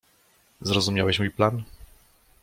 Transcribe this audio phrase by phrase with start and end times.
[0.61, 1.63] "Zrozumiałeś mój plan?"